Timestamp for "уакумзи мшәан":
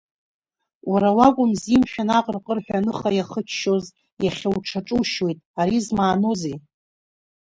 1.17-2.09